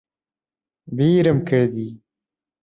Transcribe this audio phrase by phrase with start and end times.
[0.97, 2.01] بیرم کردی